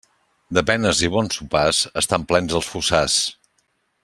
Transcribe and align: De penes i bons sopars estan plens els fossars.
De 0.57 0.63
penes 0.69 1.01
i 1.07 1.09
bons 1.17 1.37
sopars 1.39 1.83
estan 2.03 2.27
plens 2.33 2.57
els 2.61 2.71
fossars. 2.73 3.23